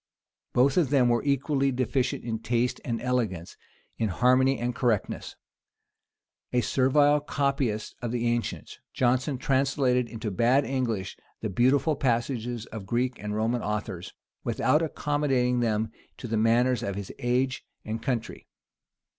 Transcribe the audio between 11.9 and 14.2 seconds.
passages of the Greek and Roman authors,